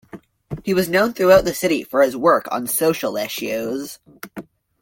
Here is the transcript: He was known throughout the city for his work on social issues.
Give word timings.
He 0.63 0.73
was 0.73 0.89
known 0.89 1.13
throughout 1.13 1.45
the 1.45 1.53
city 1.53 1.83
for 1.83 2.01
his 2.01 2.17
work 2.17 2.47
on 2.51 2.65
social 2.65 3.17
issues. 3.17 3.99